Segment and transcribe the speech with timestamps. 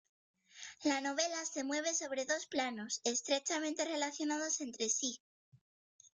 [0.83, 5.21] La novela se mueve sobre dos planos, estrechamente relacionados entre sí.